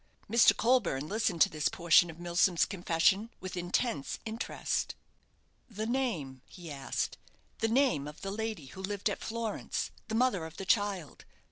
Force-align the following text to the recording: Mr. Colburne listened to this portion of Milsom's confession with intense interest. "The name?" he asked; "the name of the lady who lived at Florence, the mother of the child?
Mr. 0.27 0.57
Colburne 0.57 1.07
listened 1.07 1.39
to 1.43 1.47
this 1.49 1.69
portion 1.69 2.09
of 2.09 2.17
Milsom's 2.19 2.65
confession 2.65 3.29
with 3.39 3.55
intense 3.55 4.17
interest. 4.25 4.95
"The 5.69 5.85
name?" 5.85 6.41
he 6.47 6.71
asked; 6.71 7.19
"the 7.59 7.67
name 7.67 8.07
of 8.07 8.21
the 8.21 8.31
lady 8.31 8.65
who 8.65 8.81
lived 8.81 9.11
at 9.11 9.19
Florence, 9.21 9.91
the 10.07 10.15
mother 10.15 10.47
of 10.47 10.57
the 10.57 10.65
child? 10.65 11.23